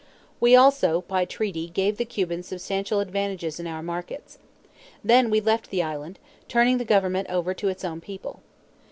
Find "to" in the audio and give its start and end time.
7.53-7.67